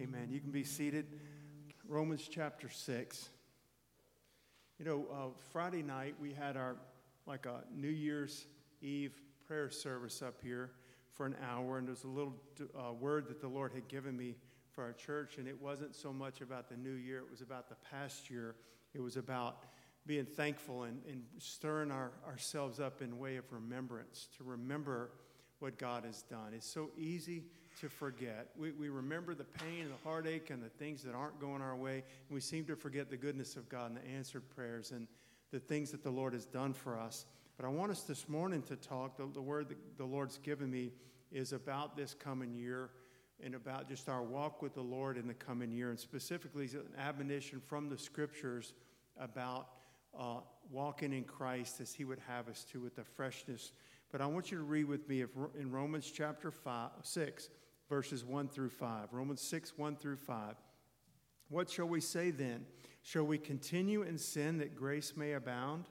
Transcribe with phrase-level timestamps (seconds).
[0.00, 0.28] Amen.
[0.30, 1.04] You can be seated.
[1.86, 3.28] Romans chapter 6.
[4.78, 6.76] You know, uh, Friday night we had our
[7.26, 8.46] like a New Year's
[8.80, 9.12] Eve
[9.46, 10.70] prayer service up here
[11.10, 12.32] for an hour, and there's a little
[12.74, 14.36] uh, word that the Lord had given me
[14.70, 17.68] for our church, and it wasn't so much about the new year, it was about
[17.68, 18.54] the past year.
[18.94, 19.64] It was about
[20.06, 25.10] being thankful and, and stirring our, ourselves up in way of remembrance, to remember
[25.58, 26.54] what God has done.
[26.54, 27.42] It's so easy
[27.80, 28.48] to forget.
[28.56, 31.76] We, we remember the pain and the heartache and the things that aren't going our
[31.76, 35.06] way, and we seem to forget the goodness of God and the answered prayers and
[35.50, 37.26] the things that the Lord has done for us.
[37.56, 40.70] But I want us this morning to talk, the, the word that the Lord's given
[40.70, 40.92] me
[41.32, 42.90] is about this coming year
[43.42, 46.82] and about just our walk with the Lord in the coming year, and specifically an
[46.98, 48.74] admonition from the scriptures
[49.18, 49.68] about
[50.18, 50.40] uh,
[50.70, 53.72] walking in Christ as He would have us to with the freshness.
[54.12, 55.24] But I want you to read with me
[55.58, 57.48] in Romans chapter five, 6,
[57.90, 59.08] verses 1 through 5.
[59.12, 60.54] Romans 6, 1 through 5.
[61.48, 62.64] What shall we say then?
[63.02, 65.86] Shall we continue in sin that grace may abound?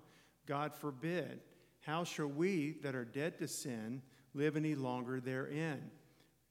[0.48, 1.42] God forbid.
[1.82, 4.02] How shall we that are dead to sin
[4.34, 5.92] live any longer therein?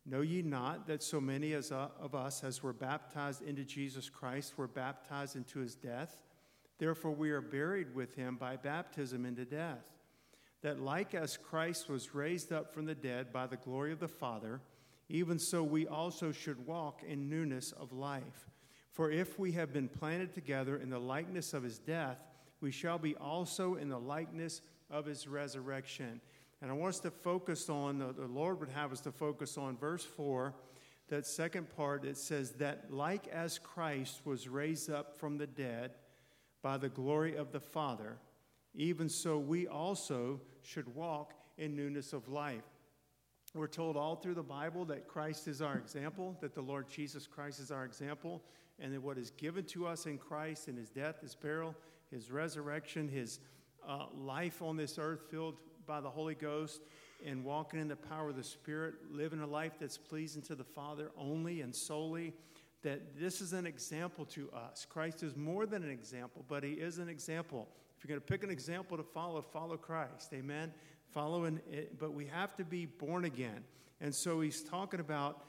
[0.05, 4.09] Know ye not that so many as uh, of us as were baptized into Jesus
[4.09, 6.23] Christ were baptized into his death?
[6.79, 9.85] Therefore we are buried with him by baptism into death,
[10.63, 14.09] that like as Christ was raised up from the dead by the glory of the
[14.09, 14.61] Father,
[15.09, 18.49] even so we also should walk in newness of life.
[18.91, 22.19] For if we have been planted together in the likeness of his death,
[22.61, 26.21] we shall be also in the likeness of his resurrection.
[26.61, 29.77] And I want us to focus on, the, Lord would have us to focus on
[29.77, 30.55] verse 4,
[31.09, 35.93] that second part, it says that like as Christ was raised up from the dead
[36.63, 38.19] by the glory of the Father,
[38.75, 42.65] even so we also should walk in newness of life.
[43.55, 47.27] We're told all through the Bible that Christ is our example, that the Lord Jesus
[47.27, 48.43] Christ is our example,
[48.79, 51.75] and that what is given to us in Christ in his death, his burial,
[52.11, 53.41] his resurrection, his
[53.87, 56.83] uh, life on this earth filled by the Holy Ghost
[57.25, 60.65] and walking in the power of the Spirit, living a life that's pleasing to the
[60.65, 62.35] Father only and solely,
[62.83, 64.87] that this is an example to us.
[64.89, 67.67] Christ is more than an example, but He is an example.
[67.97, 70.33] If you're going to pick an example to follow, follow Christ.
[70.33, 70.73] Amen.
[71.13, 73.65] Following it, but we have to be born again.
[74.01, 75.45] And so He's talking about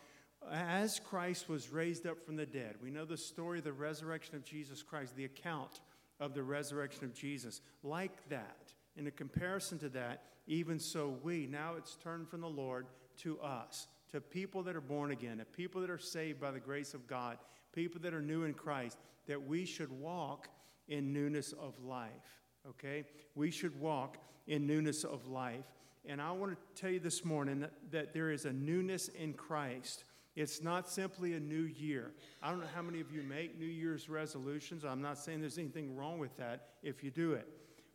[0.51, 2.75] as Christ was raised up from the dead.
[2.81, 5.81] We know the story of the resurrection of Jesus Christ, the account
[6.19, 7.61] of the resurrection of Jesus.
[7.83, 12.49] Like that, in a comparison to that, even so we, now it's turned from the
[12.49, 12.87] Lord
[13.17, 16.59] to us, to people that are born again, to people that are saved by the
[16.59, 17.37] grace of God,
[17.73, 20.47] people that are new in Christ, that we should walk
[20.87, 22.41] in newness of life.
[22.67, 23.03] Okay?
[23.35, 24.17] We should walk
[24.49, 25.63] in newness of life.
[26.05, 29.31] And I want to tell you this morning that, that there is a newness in
[29.33, 30.03] Christ.
[30.35, 32.11] It's not simply a new year.
[32.43, 34.83] I don't know how many of you make New Year's resolutions.
[34.83, 37.47] I'm not saying there's anything wrong with that if you do it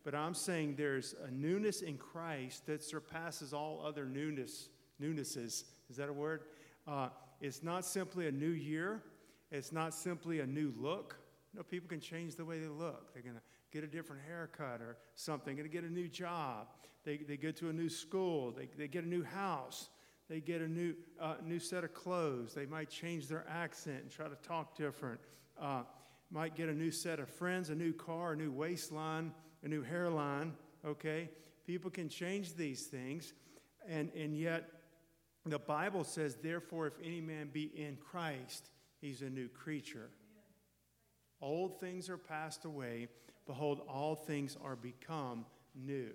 [0.05, 4.69] but I'm saying there's a newness in Christ that surpasses all other newness,
[5.01, 5.65] newnesses.
[5.89, 6.43] Is that a word?
[6.87, 7.09] Uh,
[7.41, 9.03] it's not simply a new year.
[9.51, 11.17] It's not simply a new look.
[11.53, 13.15] You know, people can change the way they look.
[13.15, 13.41] They're going to
[13.75, 15.57] get a different haircut or something.
[15.57, 16.69] To get a new job.
[17.05, 18.51] They, they get to a new school.
[18.51, 19.91] They, they get a new house.
[20.31, 22.55] They get a new, uh, new set of clothes.
[22.55, 25.21] They might change their accent and try to talk different.
[25.61, 25.83] Uh,
[26.31, 29.33] might get a new set of friends, a new car, a new waistline
[29.65, 30.53] a new hairline,
[30.85, 31.31] okay?
[31.67, 33.33] People can change these things,
[33.89, 34.69] and, and yet
[35.47, 38.69] the Bible says, therefore, if any man be in Christ,
[39.01, 40.11] he's a new creature.
[41.41, 43.09] Old things are passed away.
[43.47, 45.45] Behold, all things are become
[45.75, 46.11] new.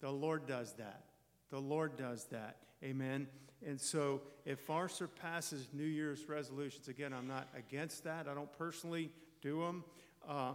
[0.00, 1.04] The Lord does that.
[1.50, 2.56] The Lord does that.
[2.84, 3.26] Amen.
[3.66, 6.88] And so it far surpasses New Year's resolutions.
[6.88, 8.28] Again, I'm not against that.
[8.28, 9.10] I don't personally
[9.40, 9.84] do them.
[10.28, 10.52] Uh,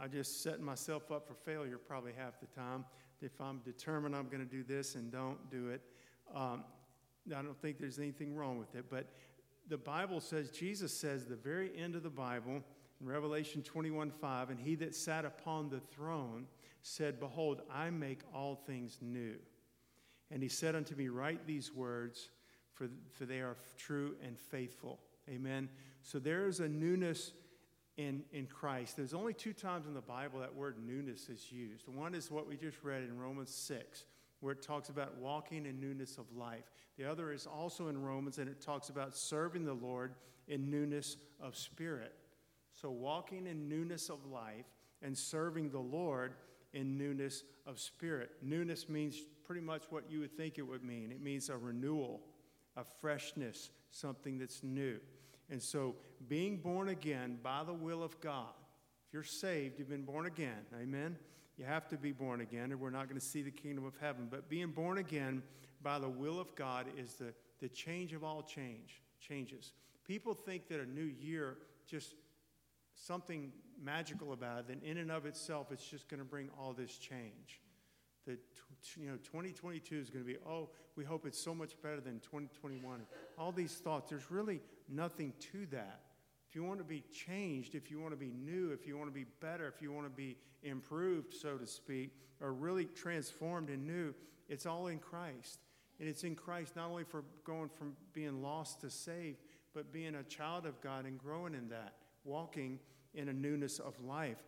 [0.00, 2.84] I just setting myself up for failure probably half the time.
[3.20, 5.82] If I'm determined I'm going to do this and don't do it,
[6.34, 6.64] um,
[7.28, 8.86] I don't think there's anything wrong with it.
[8.88, 9.06] But
[9.68, 12.62] the Bible says, Jesus says, the very end of the Bible,
[13.00, 16.46] in Revelation 21 5, and he that sat upon the throne
[16.82, 19.36] said, Behold, I make all things new.
[20.30, 22.30] And he said unto me, Write these words,
[22.72, 24.98] for, for they are true and faithful.
[25.28, 25.68] Amen.
[26.02, 27.32] So there is a newness
[27.96, 28.96] in, in Christ.
[28.96, 31.88] There's only two times in the Bible that word newness is used.
[31.88, 34.04] One is what we just read in Romans 6,
[34.40, 36.70] where it talks about walking in newness of life.
[36.96, 40.14] The other is also in Romans, and it talks about serving the Lord
[40.46, 42.14] in newness of spirit.
[42.80, 44.66] So, walking in newness of life
[45.02, 46.34] and serving the Lord
[46.72, 48.30] in newness of spirit.
[48.40, 52.20] Newness means pretty much what you would think it would mean it means a renewal,
[52.76, 54.98] a freshness, something that's new.
[55.50, 55.96] And so,
[56.28, 58.54] being born again by the will of God,
[59.06, 60.64] if you're saved, you've been born again.
[60.80, 61.16] Amen?
[61.56, 63.94] You have to be born again, or we're not going to see the kingdom of
[64.00, 64.28] heaven.
[64.30, 65.42] But being born again
[65.82, 69.72] by the will of God is the, the change of all change, changes.
[70.06, 71.56] People think that a new year
[71.88, 72.14] just
[73.06, 73.52] something
[73.82, 76.96] magical about it, then in and of itself, it's just going to bring all this
[76.96, 77.60] change.
[78.26, 78.38] That
[78.96, 82.20] you know, 2022 is going to be, oh, we hope it's so much better than
[82.20, 83.00] 2021.
[83.38, 86.00] All these thoughts, there's really nothing to that.
[86.48, 89.10] If you want to be changed, if you want to be new, if you want
[89.10, 92.10] to be better, if you want to be improved, so to speak,
[92.40, 94.14] or really transformed and new,
[94.48, 95.60] it's all in Christ.
[96.00, 99.38] And it's in Christ not only for going from being lost to saved,
[99.74, 101.94] but being a child of God and growing in that,
[102.28, 102.78] walking
[103.14, 104.38] in a newness of life.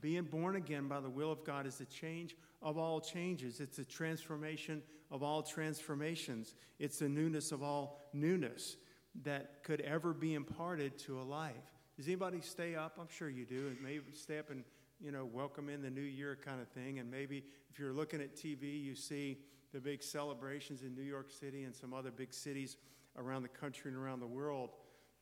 [0.00, 3.60] Being born again by the will of God is the change of all changes.
[3.60, 6.54] It's a transformation of all transformations.
[6.78, 8.76] It's the newness of all newness
[9.22, 11.54] that could ever be imparted to a life.
[11.96, 12.98] Does anybody stay up?
[13.00, 13.68] I'm sure you do.
[13.68, 14.64] And maybe stay up and,
[15.00, 16.98] you know, welcome in the new year kind of thing.
[16.98, 19.38] And maybe if you're looking at TV, you see
[19.72, 22.76] the big celebrations in New York City and some other big cities
[23.16, 24.70] around the country and around the world.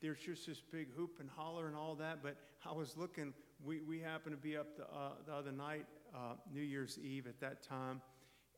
[0.04, 2.22] There's just this big hoop and holler and all that.
[2.22, 2.36] But
[2.68, 3.32] I was looking,
[3.64, 7.26] we, we happened to be up the, uh, the other night, uh, New Year's Eve
[7.26, 8.02] at that time,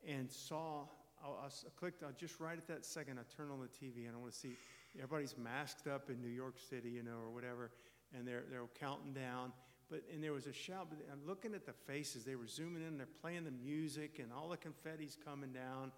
[0.05, 0.87] and saw,
[1.25, 4.17] I, I clicked, I just right at that second, I turned on the TV and
[4.17, 4.57] I want to see
[4.97, 7.71] everybody's masked up in New York City, you know, or whatever,
[8.13, 9.53] and they're, they're counting down.
[9.89, 12.25] But, and there was a shout, but I'm looking at the faces.
[12.25, 15.93] They were zooming in, they're playing the music, and all the confetti's coming down.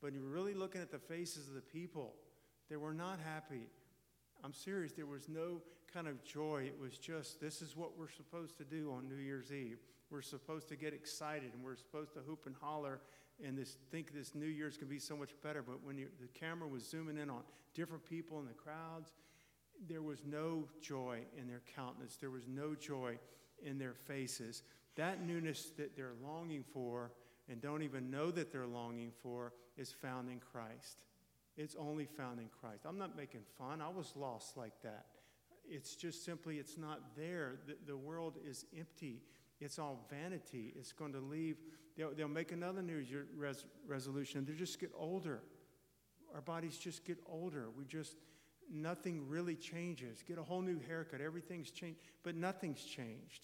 [0.00, 2.14] But you're really looking at the faces of the people.
[2.70, 3.66] They were not happy.
[4.44, 4.92] I'm serious.
[4.92, 5.60] There was no
[5.92, 6.64] kind of joy.
[6.66, 9.78] It was just, this is what we're supposed to do on New Year's Eve.
[10.10, 13.00] We're supposed to get excited and we're supposed to hoop and holler
[13.44, 15.62] and this, think this New Year's can be so much better.
[15.62, 17.42] But when you, the camera was zooming in on
[17.74, 19.12] different people in the crowds,
[19.88, 22.16] there was no joy in their countenance.
[22.16, 23.18] There was no joy
[23.64, 24.62] in their faces.
[24.96, 27.12] That newness that they're longing for
[27.48, 30.98] and don't even know that they're longing for is found in Christ.
[31.56, 32.84] It's only found in Christ.
[32.86, 33.80] I'm not making fun.
[33.80, 35.06] I was lost like that.
[35.68, 37.56] It's just simply, it's not there.
[37.66, 39.22] The, the world is empty.
[39.60, 40.72] It's all vanity.
[40.76, 41.56] It's going to leave.
[41.96, 44.44] They'll, they'll make another New Year's res, resolution.
[44.44, 45.40] They just get older.
[46.34, 47.68] Our bodies just get older.
[47.76, 48.16] We just,
[48.72, 50.24] nothing really changes.
[50.26, 51.20] Get a whole new haircut.
[51.20, 52.00] Everything's changed.
[52.22, 53.42] But nothing's changed.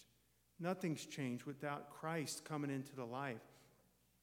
[0.59, 3.37] Nothing's changed without Christ coming into the life.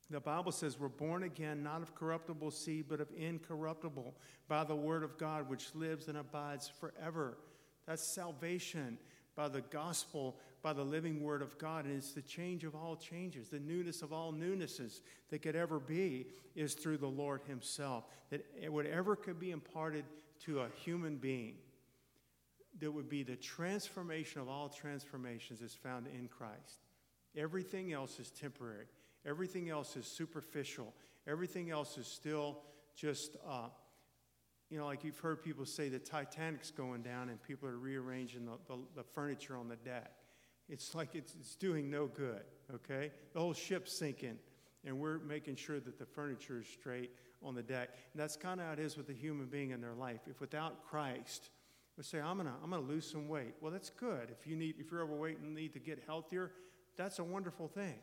[0.09, 4.15] The Bible says we're born again, not of corruptible seed, but of incorruptible,
[4.47, 7.39] by the word of God, which lives and abides forever.
[7.87, 8.99] That's salvation
[9.35, 11.85] by the gospel, by the living word of God.
[11.85, 15.81] And it's the change of all changes, the newness of all newnesses that could ever
[15.81, 18.05] be is through the Lord Himself.
[18.31, 20.05] That whatever could be imparted
[20.45, 21.57] to a human being,
[22.79, 26.85] that would be the transformation of all transformations is found in Christ.
[27.37, 28.87] Everything else is temporary.
[29.27, 30.95] Everything else is superficial.
[31.27, 32.59] Everything else is still
[32.95, 33.69] just uh,
[34.71, 38.47] you know, like you've heard people say the Titanic's going down and people are rearranging
[38.47, 40.11] the, the, the furniture on the deck.
[40.69, 42.43] It's like it's, it's doing no good,
[42.75, 43.13] okay?
[43.33, 44.39] The whole ship's sinking,
[44.85, 47.13] and we're making sure that the furniture is straight
[47.45, 47.91] on the deck.
[48.13, 50.23] And that's kind of how it is with a human being in their life.
[50.29, 51.51] If without Christ,
[51.97, 53.55] we say, I'm gonna, I'm gonna lose some weight.
[53.61, 54.35] Well, that's good.
[54.37, 56.51] If you need, if you're overweight and need to get healthier,
[56.97, 57.95] that's a wonderful thing.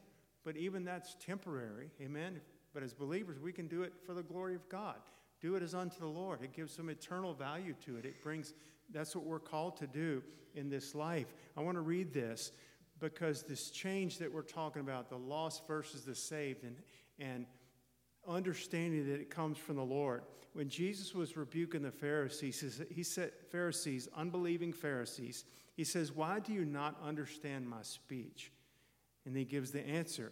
[0.43, 2.41] But even that's temporary, amen?
[2.73, 4.95] But as believers, we can do it for the glory of God.
[5.41, 6.41] Do it as unto the Lord.
[6.41, 8.05] It gives some eternal value to it.
[8.05, 8.53] It brings,
[8.91, 10.23] that's what we're called to do
[10.55, 11.33] in this life.
[11.57, 12.51] I want to read this
[12.99, 16.77] because this change that we're talking about, the lost versus the saved, and,
[17.19, 17.45] and
[18.27, 20.23] understanding that it comes from the Lord.
[20.53, 25.45] When Jesus was rebuking the Pharisees, he said, Pharisees, unbelieving Pharisees,
[25.75, 28.51] he says, Why do you not understand my speech?
[29.25, 30.31] And he gives the answer,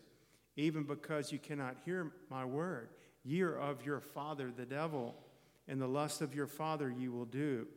[0.55, 2.89] even because you cannot hear my word.
[3.23, 5.15] Ye are of your father, the devil,
[5.67, 7.67] and the lust of your father ye will do.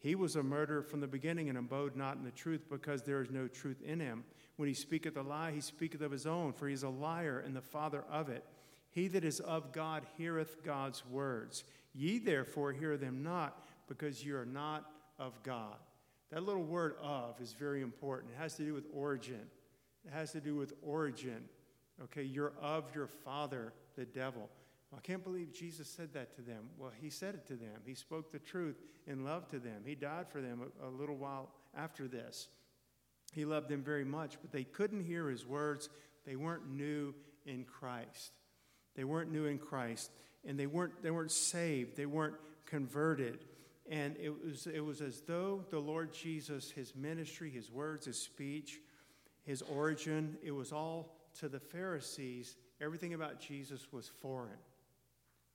[0.00, 3.22] He was a murderer from the beginning and abode not in the truth, because there
[3.22, 4.24] is no truth in him.
[4.56, 7.42] When he speaketh a lie, he speaketh of his own, for he is a liar
[7.44, 8.44] and the father of it.
[8.90, 11.64] He that is of God heareth God's words.
[11.94, 15.76] Ye therefore hear them not, because ye are not of God.
[16.30, 18.32] That little word of is very important.
[18.32, 19.46] It has to do with origin.
[20.08, 21.44] It has to do with origin.
[22.04, 24.48] Okay, you're of your father, the devil.
[24.96, 26.70] I can't believe Jesus said that to them.
[26.78, 27.82] Well, he said it to them.
[27.84, 29.82] He spoke the truth in love to them.
[29.84, 32.48] He died for them a, a, little while after this.
[33.34, 35.90] He loved them very much, but they couldn't hear his words.
[36.24, 38.32] They weren't new in Christ.
[38.96, 40.10] They weren't new in Christ,
[40.46, 41.96] and they weren't, they weren't saved.
[41.96, 43.44] They weren't converted.
[43.90, 48.18] And it was, it was as though the Lord Jesus, his ministry, his words, his
[48.18, 48.80] speech,
[49.48, 54.58] his origin, it was all to the Pharisees, everything about Jesus was foreign.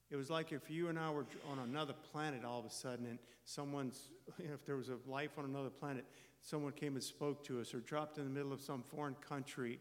[0.10, 3.06] It was like if you and I were on another planet all of a sudden,
[3.06, 4.10] and someone's,
[4.40, 6.06] if there was a life on another planet,
[6.42, 9.80] someone came and spoke to us, or dropped in the middle of some foreign country,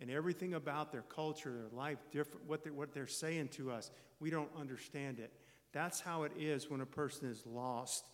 [0.00, 3.90] and everything about their culture, their life, different, what they're, what they're saying to us,
[4.20, 5.32] we don't understand it.
[5.72, 8.06] That's how it is when a person is lost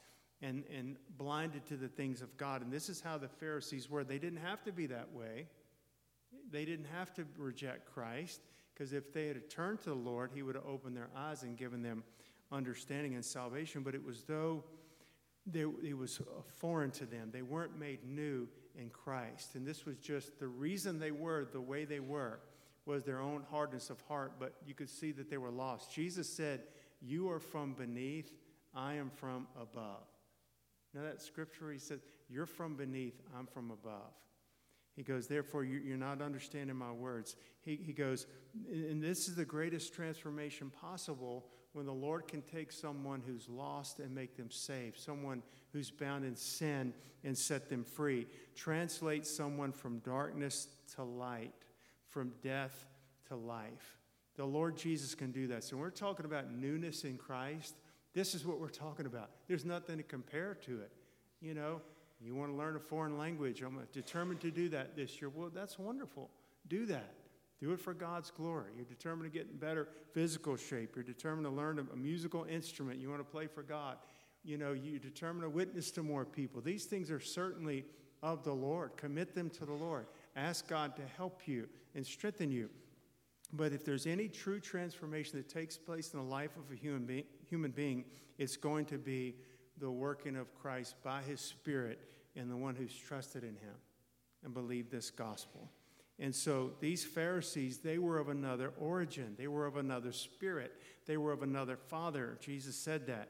[0.44, 2.62] and, and blinded to the things of God.
[2.62, 4.04] And this is how the Pharisees were.
[4.04, 5.46] They didn't have to be that way,
[6.50, 8.40] they didn't have to reject Christ.
[8.72, 11.56] Because if they had turned to the Lord, He would have opened their eyes and
[11.56, 12.02] given them
[12.50, 13.82] understanding and salvation.
[13.82, 14.64] But it was though
[15.46, 16.20] they, it was
[16.58, 17.30] foreign to them.
[17.32, 19.54] They weren't made new in Christ.
[19.54, 22.40] And this was just the reason they were the way they were
[22.86, 25.94] was their own hardness of heart, but you could see that they were lost.
[25.94, 26.62] Jesus said,
[27.00, 28.32] You are from beneath,
[28.74, 30.04] I am from above.
[30.94, 34.12] Now, that scripture, he said, You're from beneath, I'm from above.
[34.94, 37.36] He goes, Therefore, you're not understanding my words.
[37.62, 38.26] He, he goes,
[38.70, 43.98] And this is the greatest transformation possible when the Lord can take someone who's lost
[43.98, 48.28] and make them saved, someone who's bound in sin and set them free.
[48.54, 51.52] Translate someone from darkness to light,
[52.08, 52.86] from death
[53.28, 53.98] to life.
[54.36, 55.64] The Lord Jesus can do that.
[55.64, 57.74] So, when we're talking about newness in Christ,
[58.14, 59.30] this is what we're talking about.
[59.48, 60.92] There's nothing to compare to it.
[61.40, 61.80] You know,
[62.20, 63.60] you want to learn a foreign language.
[63.62, 65.28] I'm determined to do that this year.
[65.28, 66.30] Well, that's wonderful.
[66.68, 67.14] Do that.
[67.60, 68.70] Do it for God's glory.
[68.76, 70.96] You're determined to get in better physical shape.
[70.96, 73.00] You're determined to learn a, musical instrument.
[73.00, 73.96] You want to play for God.
[74.44, 76.60] You know, you're determined to witness to more people.
[76.60, 77.84] These things are certainly
[78.22, 78.96] of the Lord.
[78.96, 80.06] Commit them to the Lord.
[80.36, 82.68] Ask God to help you and strengthen you.
[83.52, 87.04] But if there's any true transformation that takes place in the life of a human,
[87.04, 88.04] be- human being,
[88.36, 89.36] it's going to be
[89.78, 92.00] the working of Christ by his Spirit
[92.34, 93.76] in the one who's trusted in him
[94.42, 95.70] and believed this gospel.
[96.18, 99.36] And so these Pharisees, they were of another origin.
[99.38, 100.72] They were of another spirit.
[101.06, 102.38] They were of another father.
[102.40, 103.28] Jesus said that.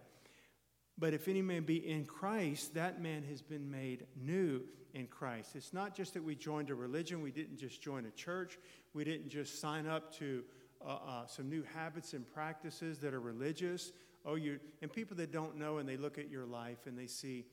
[0.96, 4.62] But if any man be in Christ, that man has been made new
[4.94, 5.54] in Christ.
[5.54, 8.58] It's not just that we joined a religion, we didn't just join a church,
[8.94, 10.44] we didn't just sign up to
[10.86, 13.92] uh, uh, some new habits and practices that are religious
[14.24, 17.06] oh, you, and people that don't know and they look at your life and they
[17.06, 17.44] see,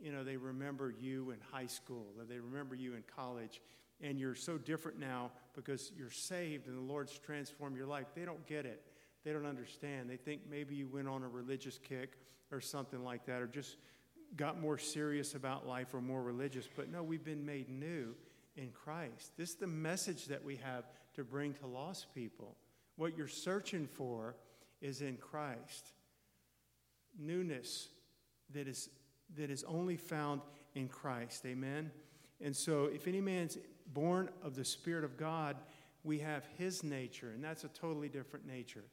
[0.00, 3.60] you know, they remember you in high school or they remember you in college
[4.00, 8.06] and you're so different now because you're saved and the Lord's transformed your life.
[8.14, 8.82] They don't get it.
[9.24, 10.08] They don't understand.
[10.08, 12.16] They think maybe you went on a religious kick
[12.50, 13.76] or something like that or just
[14.36, 16.68] got more serious about life or more religious.
[16.74, 18.14] But no, we've been made new
[18.56, 19.32] in Christ.
[19.36, 20.84] This is the message that we have
[21.14, 22.56] to bring to lost people.
[23.00, 24.36] What you're searching for
[24.82, 25.94] is in Christ
[27.18, 27.88] newness
[28.52, 28.90] that is,
[29.38, 30.42] that is only found
[30.74, 31.46] in Christ.
[31.46, 31.92] Amen?
[32.42, 33.56] And so, if any man's
[33.94, 35.56] born of the Spirit of God,
[36.04, 38.84] we have his nature, and that's a totally different nature.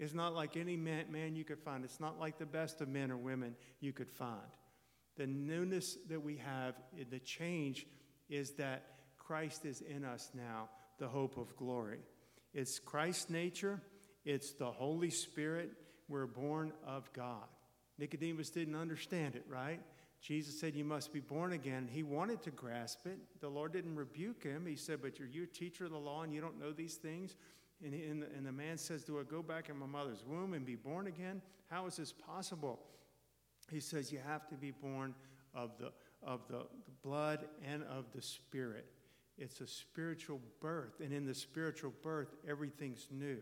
[0.00, 2.88] It's not like any man, man you could find, it's not like the best of
[2.88, 4.40] men or women you could find.
[5.16, 6.74] The newness that we have,
[7.10, 7.86] the change,
[8.28, 8.86] is that
[9.18, 12.00] Christ is in us now, the hope of glory.
[12.54, 13.80] It's Christ's nature,
[14.24, 15.72] it's the Holy Spirit.
[16.08, 17.46] We're born of God.
[17.98, 19.80] Nicodemus didn't understand it, right?
[20.20, 21.88] Jesus said, You must be born again.
[21.90, 23.18] He wanted to grasp it.
[23.40, 24.66] The Lord didn't rebuke him.
[24.66, 26.94] He said, But you're you a teacher of the law and you don't know these
[26.94, 27.36] things?
[27.84, 30.64] And, and, and the man says, Do I go back in my mother's womb and
[30.64, 31.42] be born again?
[31.68, 32.78] How is this possible?
[33.70, 35.14] He says, You have to be born
[35.54, 35.92] of the,
[36.22, 36.66] of the
[37.02, 38.86] blood and of the spirit.
[39.38, 41.00] It's a spiritual birth.
[41.00, 43.38] And in the spiritual birth, everything's new.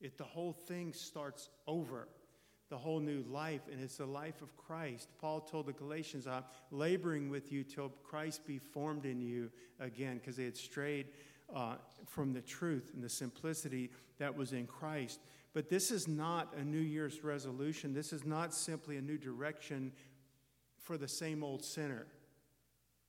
[0.00, 2.08] It, the whole thing starts over
[2.70, 5.08] the whole new life, and it's the life of Christ.
[5.20, 10.18] Paul told the Galatians, I'm laboring with you till Christ be formed in you again,
[10.18, 11.08] because they had strayed
[11.54, 11.74] uh,
[12.06, 15.18] from the truth and the simplicity that was in Christ.
[15.52, 17.92] But this is not a New Year's resolution.
[17.92, 19.90] This is not simply a new direction
[20.78, 22.06] for the same old sinner.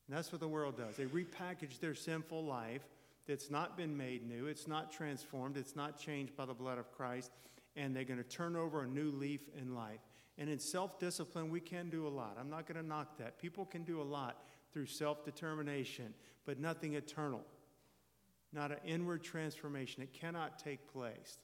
[0.07, 0.97] And that's what the world does.
[0.97, 2.81] They repackage their sinful life
[3.27, 6.91] that's not been made new, it's not transformed, it's not changed by the blood of
[6.91, 7.31] Christ
[7.75, 9.99] and they're going to turn over a new leaf in life.
[10.37, 12.37] And in self discipline, we can do a lot.
[12.39, 13.39] I'm not going to knock that.
[13.39, 14.43] People can do a lot
[14.73, 16.13] through self determination,
[16.45, 17.41] but nothing eternal,
[18.53, 20.01] not an inward transformation.
[20.01, 21.39] It cannot take place.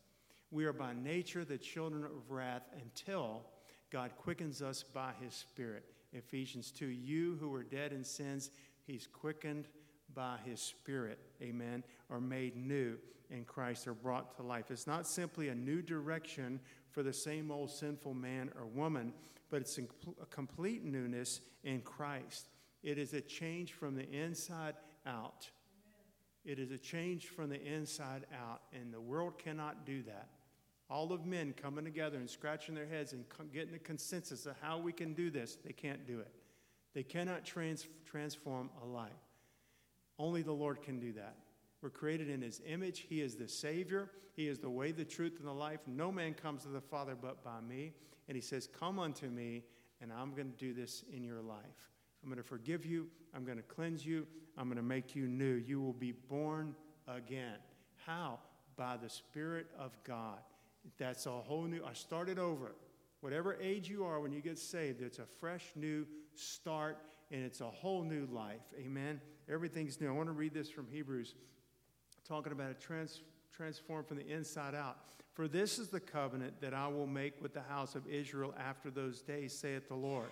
[0.51, 3.43] We are by nature the children of wrath until
[3.91, 5.83] God quickens us by his Spirit.
[6.13, 8.51] Ephesians 2 You who were dead in sins,
[8.85, 9.67] he's quickened
[10.13, 12.97] by his Spirit, amen, are made new
[13.29, 14.71] in Christ, are brought to life.
[14.71, 16.59] It's not simply a new direction
[16.89, 19.13] for the same old sinful man or woman,
[19.49, 22.49] but it's a complete newness in Christ.
[22.83, 25.49] It is a change from the inside out.
[26.45, 30.29] It is a change from the inside out, and the world cannot do that.
[30.89, 34.77] All of men coming together and scratching their heads and getting a consensus of how
[34.77, 36.31] we can do this, they can't do it.
[36.93, 39.11] They cannot trans- transform a life.
[40.17, 41.35] Only the Lord can do that.
[41.81, 43.05] We're created in His image.
[43.07, 44.09] He is the Savior.
[44.35, 45.81] He is the way, the truth, and the life.
[45.85, 47.93] No man comes to the Father but by me.
[48.27, 49.63] And He says, Come unto me,
[50.01, 51.91] and I'm going to do this in your life.
[52.23, 53.07] I'm going to forgive you.
[53.35, 54.25] I'm going to cleanse you.
[54.57, 55.53] I'm going to make you new.
[55.53, 56.75] You will be born
[57.07, 57.57] again.
[58.05, 58.39] How?
[58.75, 60.39] By the Spirit of God.
[60.97, 62.75] That's a whole new, I started over.
[63.21, 66.97] Whatever age you are when you get saved, it's a fresh new start
[67.31, 68.61] and it's a whole new life.
[68.79, 69.19] Amen.
[69.51, 70.07] Everything's new.
[70.07, 71.35] I want to read this from Hebrews,
[72.27, 74.97] talking about a trans, transform from the inside out.
[75.33, 78.89] For this is the covenant that I will make with the house of Israel after
[78.89, 80.27] those days, saith the Lord.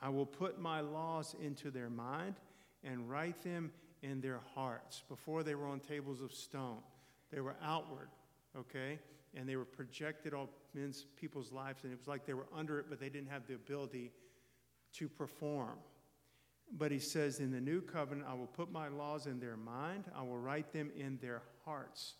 [0.00, 2.34] I will put my laws into their mind
[2.84, 5.02] and write them in their hearts.
[5.08, 6.78] Before they were on tables of stone,
[7.32, 8.08] they were outward,
[8.56, 8.98] okay?
[9.34, 12.78] And they were projected on men's people's lives, and it was like they were under
[12.78, 14.12] it, but they didn't have the ability
[14.94, 15.78] to perform.
[16.72, 20.04] But he says, In the new covenant, I will put my laws in their mind,
[20.14, 22.14] I will write them in their hearts,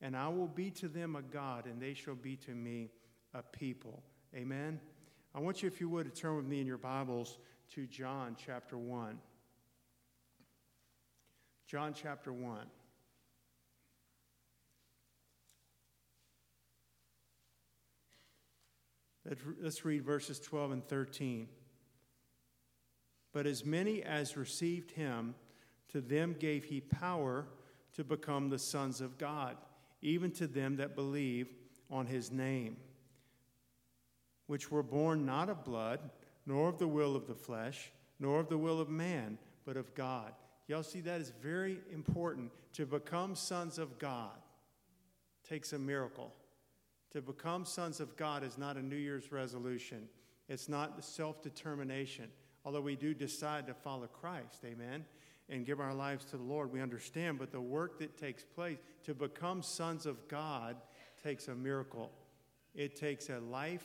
[0.00, 2.90] and I will be to them a God, and they shall be to me
[3.32, 4.02] a people.
[4.34, 4.80] Amen.
[5.34, 7.38] I want you, if you would, to turn with me in your Bibles
[7.74, 9.18] to John chapter 1.
[11.66, 12.66] John chapter 1.
[19.60, 21.48] Let's read verses 12 and 13.
[23.32, 25.34] But as many as received him,
[25.88, 27.46] to them gave he power
[27.94, 29.56] to become the sons of God,
[30.02, 31.48] even to them that believe
[31.90, 32.76] on his name,
[34.46, 36.00] which were born not of blood,
[36.46, 39.94] nor of the will of the flesh, nor of the will of man, but of
[39.94, 40.32] God.
[40.66, 42.50] Y'all see that is very important.
[42.74, 44.36] To become sons of God
[45.48, 46.32] takes a miracle.
[47.14, 50.08] To become sons of God is not a New Year's resolution,
[50.48, 52.28] it's not self determination.
[52.64, 55.04] Although we do decide to follow Christ, amen,
[55.48, 57.38] and give our lives to the Lord, we understand.
[57.38, 60.76] But the work that takes place to become sons of God
[61.22, 62.10] takes a miracle.
[62.74, 63.84] It takes a life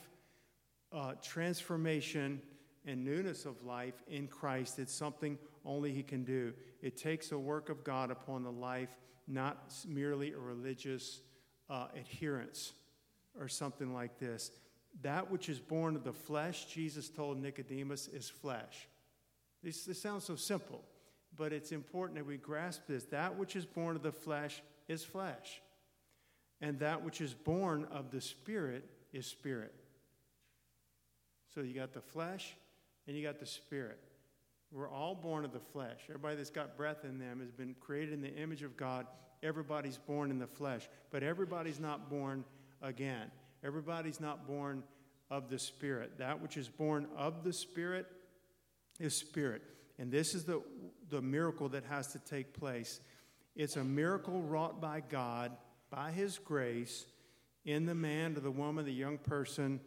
[0.92, 2.42] uh, transformation
[2.84, 4.80] and newness of life in Christ.
[4.80, 6.52] It's something only He can do.
[6.82, 8.96] It takes a work of God upon the life,
[9.28, 11.20] not merely a religious
[11.68, 12.72] uh, adherence
[13.38, 14.50] or something like this.
[15.02, 18.88] That which is born of the flesh, Jesus told Nicodemus, is flesh.
[19.62, 20.82] This, this sounds so simple,
[21.36, 23.04] but it's important that we grasp this.
[23.04, 25.60] That which is born of the flesh is flesh,
[26.60, 29.74] and that which is born of the Spirit is spirit.
[31.54, 32.54] So you got the flesh
[33.06, 33.98] and you got the spirit.
[34.72, 35.98] We're all born of the flesh.
[36.08, 39.06] Everybody that's got breath in them has been created in the image of God.
[39.42, 42.44] Everybody's born in the flesh, but everybody's not born
[42.82, 43.30] again.
[43.64, 44.82] Everybody's not born
[45.30, 46.18] of the Spirit.
[46.18, 48.06] That which is born of the Spirit
[48.98, 49.62] is Spirit.
[49.98, 50.62] And this is the,
[51.08, 53.00] the miracle that has to take place.
[53.54, 55.52] It's a miracle wrought by God,
[55.90, 57.06] by His grace,
[57.64, 59.80] in the man or the woman, the young person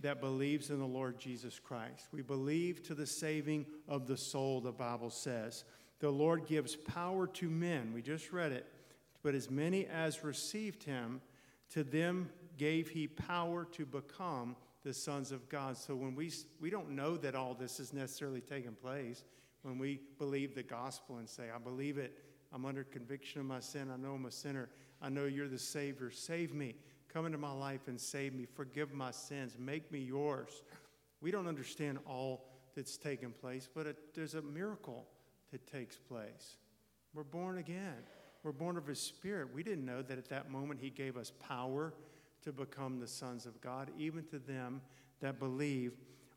[0.00, 2.08] that believes in the Lord Jesus Christ.
[2.12, 5.64] We believe to the saving of the soul, the Bible says.
[6.00, 7.92] The Lord gives power to men.
[7.94, 8.66] We just read it.
[9.22, 11.20] But as many as received him,
[11.72, 15.76] to them gave he power to become the sons of God.
[15.76, 19.24] So when we, we don't know that all this is necessarily taking place,
[19.62, 22.18] when we believe the gospel and say, I believe it,
[22.52, 24.68] I'm under conviction of my sin, I know I'm a sinner,
[25.00, 26.74] I know you're the Savior, save me.
[27.12, 28.46] Come into my life and save me.
[28.46, 29.56] Forgive my sins.
[29.58, 30.62] Make me yours.
[31.20, 35.06] We don't understand all that's taking place, but it, there's a miracle
[35.50, 36.56] that takes place.
[37.12, 38.02] We're born again.
[38.42, 39.48] We're born of His Spirit.
[39.54, 41.94] We didn't know that at that moment He gave us power
[42.42, 44.80] to become the sons of God, even to them
[45.20, 45.92] that believe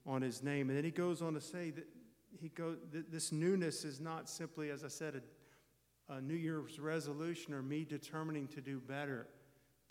[0.05, 0.69] on His name.
[0.69, 1.87] And then He goes on to say that
[2.39, 2.77] He goes.
[2.91, 5.21] This newness is not simply, as I said,
[6.09, 9.27] a, a New Year's resolution or me determining to do better.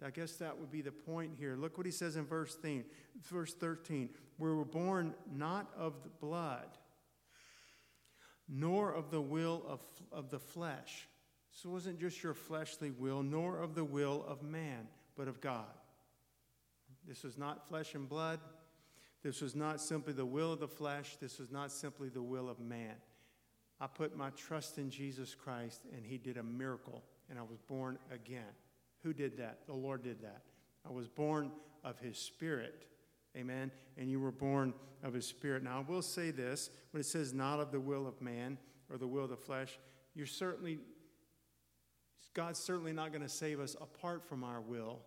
[0.04, 1.56] I guess that would be the point here.
[1.56, 2.84] Look what he says in verse 13.
[3.22, 6.66] Verse 13 we were born not of the blood,
[8.48, 11.08] nor of the will of, of the flesh.
[11.62, 15.64] It wasn't just your fleshly will, nor of the will of man, but of God.
[17.06, 18.40] This was not flesh and blood.
[19.22, 21.16] This was not simply the will of the flesh.
[21.20, 22.94] This was not simply the will of man.
[23.80, 27.60] I put my trust in Jesus Christ, and He did a miracle, and I was
[27.60, 28.52] born again.
[29.02, 29.60] Who did that?
[29.66, 30.42] The Lord did that.
[30.86, 31.50] I was born
[31.82, 32.86] of His Spirit.
[33.36, 33.70] Amen.
[33.96, 35.62] And you were born of His Spirit.
[35.62, 38.58] Now, I will say this when it says not of the will of man
[38.90, 39.78] or the will of the flesh,
[40.14, 40.78] you're certainly,
[42.34, 45.00] God's certainly not going to save us apart from our will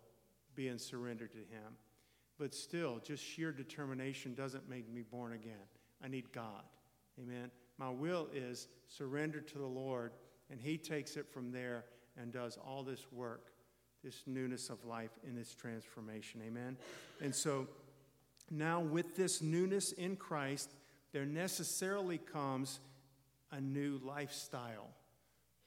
[0.54, 1.76] being surrendered to Him.
[2.38, 5.66] But still, just sheer determination doesn't make me born again.
[6.02, 6.62] I need God.
[7.20, 7.50] Amen.
[7.78, 10.12] My will is surrendered to the Lord,
[10.50, 11.84] and He takes it from there
[12.20, 13.52] and does all this work,
[14.02, 16.40] this newness of life in this transformation.
[16.46, 16.76] Amen.
[17.20, 17.66] And so
[18.50, 20.70] now, with this newness in Christ,
[21.12, 22.80] there necessarily comes
[23.50, 24.88] a new lifestyle.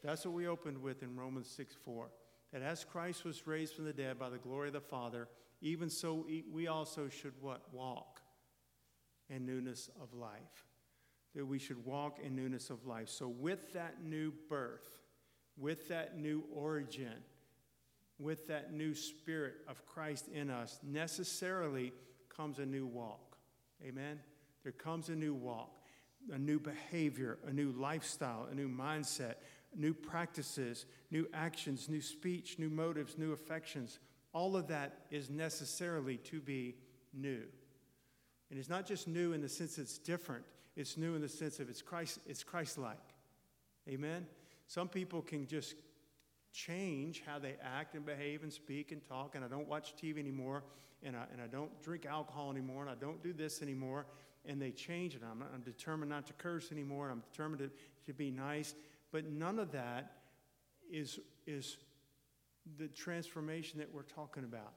[0.04, 2.10] That's what we opened with in Romans 6 4.
[2.54, 5.28] That as Christ was raised from the dead by the glory of the Father,
[5.62, 7.62] even so we also should what?
[7.72, 8.20] Walk
[9.30, 10.66] in newness of life.
[11.36, 13.08] That we should walk in newness of life.
[13.08, 15.00] So, with that new birth,
[15.58, 17.24] with that new origin,
[18.20, 21.94] with that new spirit of Christ in us, necessarily
[22.36, 23.38] comes a new walk.
[23.86, 24.20] Amen?
[24.64, 25.72] There comes a new walk,
[26.32, 29.36] a new behavior, a new lifestyle, a new mindset,
[29.76, 34.00] new practices, new actions, new speech, new motives, new affections.
[34.34, 36.76] All of that is necessarily to be
[37.14, 37.44] new.
[38.50, 40.44] And it's not just new in the sense it's different,
[40.76, 42.98] it's new in the sense of it's Christ, it's Christ-like.
[43.88, 44.26] Amen?
[44.68, 45.76] Some people can just
[46.54, 50.20] change how they act and behave and speak and talk, and I don't watch TV
[50.20, 50.64] anymore,
[51.04, 54.06] and I, and I don't drink alcohol anymore, and I don't do this anymore,
[54.46, 55.22] and they change it.
[55.30, 57.72] I'm, I'm determined not to curse anymore, I'm determined to,
[58.06, 58.76] to be nice,
[59.12, 60.14] but none of that
[60.92, 61.78] is, is
[62.78, 64.74] the transformation that we're talking about.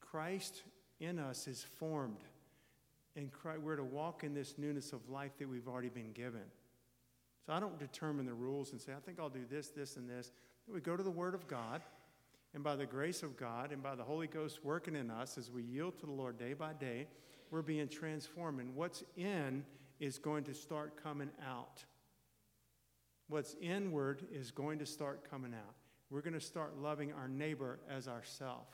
[0.00, 0.62] Christ
[0.98, 2.24] in us is formed,
[3.16, 6.42] and Christ, we're to walk in this newness of life that we've already been given.
[7.46, 10.08] So I don't determine the rules and say, I think I'll do this, this, and
[10.08, 10.32] this.
[10.72, 11.82] We go to the Word of God,
[12.54, 15.50] and by the grace of God and by the Holy Ghost working in us as
[15.50, 17.06] we yield to the Lord day by day,
[17.50, 18.60] we're being transformed.
[18.60, 19.64] And what's in
[20.00, 21.84] is going to start coming out.
[23.30, 25.74] What's inward is going to start coming out.
[26.10, 28.66] We're going to start loving our neighbor as ourself.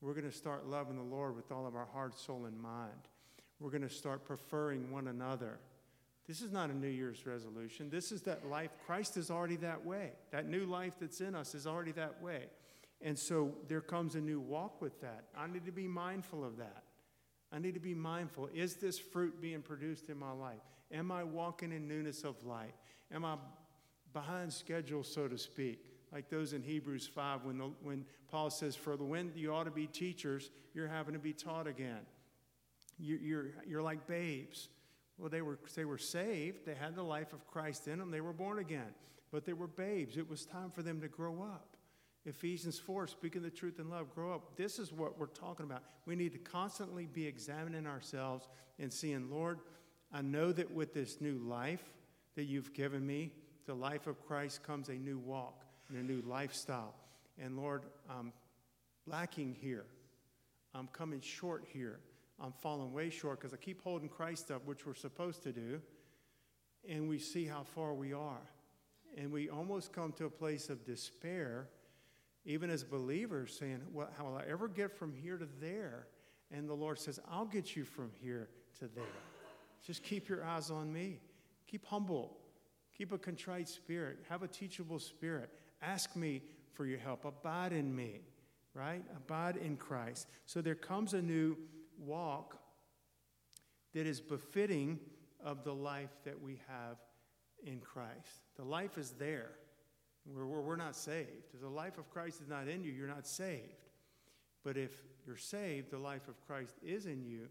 [0.00, 3.08] We're going to start loving the Lord with all of our heart, soul, and mind.
[3.60, 5.58] We're going to start preferring one another.
[6.26, 7.90] This is not a New Year's resolution.
[7.90, 8.70] This is that life.
[8.86, 10.12] Christ is already that way.
[10.30, 12.46] That new life that's in us is already that way.
[13.02, 15.24] And so there comes a new walk with that.
[15.36, 16.84] I need to be mindful of that.
[17.52, 18.48] I need to be mindful.
[18.54, 20.60] Is this fruit being produced in my life?
[20.92, 22.74] Am I walking in newness of life?
[23.12, 23.36] Am I
[24.12, 25.90] behind schedule, so to speak?
[26.12, 29.64] like those in Hebrews 5 when, the, when Paul says, For the when you ought
[29.64, 32.00] to be teachers, you're having to be taught again.
[32.98, 34.68] You, you're, you're like babes.
[35.18, 38.22] Well, they were, they were saved, they had the life of Christ in them, they
[38.22, 38.94] were born again,
[39.30, 40.16] but they were babes.
[40.16, 41.69] It was time for them to grow up.
[42.26, 44.56] Ephesians 4, speaking the truth in love, grow up.
[44.56, 45.82] This is what we're talking about.
[46.04, 49.60] We need to constantly be examining ourselves and seeing, Lord,
[50.12, 51.82] I know that with this new life
[52.36, 53.32] that you've given me,
[53.66, 56.94] the life of Christ comes a new walk and a new lifestyle.
[57.38, 58.32] And Lord, I'm
[59.06, 59.86] lacking here.
[60.74, 62.00] I'm coming short here.
[62.38, 65.80] I'm falling way short because I keep holding Christ up, which we're supposed to do,
[66.88, 68.42] and we see how far we are.
[69.16, 71.68] And we almost come to a place of despair,
[72.44, 76.06] even as believers, saying, well, How will I ever get from here to there?
[76.50, 78.48] And the Lord says, I'll get you from here
[78.80, 79.04] to there.
[79.86, 81.20] Just keep your eyes on me.
[81.66, 82.36] Keep humble.
[82.96, 84.18] Keep a contrite spirit.
[84.28, 85.50] Have a teachable spirit.
[85.80, 87.24] Ask me for your help.
[87.24, 88.20] Abide in me,
[88.74, 89.02] right?
[89.16, 90.28] Abide in Christ.
[90.46, 91.56] So there comes a new
[91.98, 92.58] walk
[93.94, 94.98] that is befitting
[95.42, 96.96] of the life that we have
[97.64, 98.42] in Christ.
[98.56, 99.50] The life is there.
[100.26, 101.28] We're, we're not saved.
[101.54, 103.62] If the life of Christ is not in you, you're not saved.
[104.62, 104.92] But if
[105.26, 107.48] you're saved, the life of Christ is in you,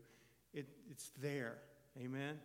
[0.53, 1.57] it, it's there.
[1.99, 2.37] Amen?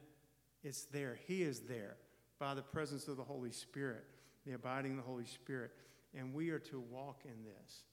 [0.62, 1.18] It's there.
[1.26, 1.96] He is there
[2.38, 4.04] by the presence of the Holy Spirit
[4.46, 5.72] the abiding of the Holy Spirit.
[6.16, 7.84] And we are to walk in this.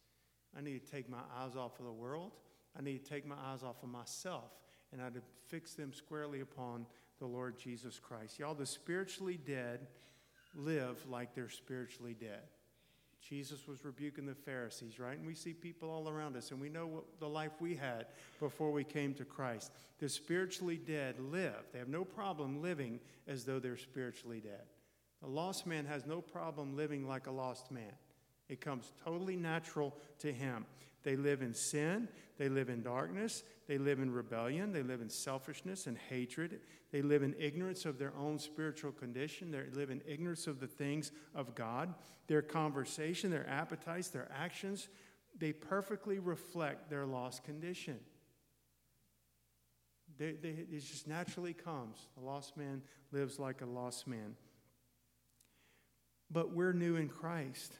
[0.57, 2.31] I need to take my eyes off of the world.
[2.77, 4.51] I need to take my eyes off of myself.
[4.91, 6.85] And I need to fix them squarely upon
[7.19, 8.39] the Lord Jesus Christ.
[8.39, 9.87] Y'all, the spiritually dead
[10.55, 12.43] live like they're spiritually dead.
[13.21, 15.17] Jesus was rebuking the Pharisees, right?
[15.17, 18.07] And we see people all around us, and we know what the life we had
[18.39, 19.71] before we came to Christ.
[19.99, 21.63] The spiritually dead live.
[21.71, 24.65] They have no problem living as though they're spiritually dead.
[25.23, 27.93] A lost man has no problem living like a lost man.
[28.49, 30.65] It comes totally natural to him.
[31.03, 35.09] They live in sin, they live in darkness, they live in rebellion, they live in
[35.09, 36.59] selfishness and hatred,
[36.91, 40.67] they live in ignorance of their own spiritual condition, they live in ignorance of the
[40.67, 41.93] things of God.
[42.27, 44.89] Their conversation, their appetites, their actions,
[45.37, 47.97] they perfectly reflect their lost condition.
[50.17, 51.97] They, they, it just naturally comes.
[52.17, 54.35] A lost man lives like a lost man.
[56.29, 57.73] But we're new in Christ.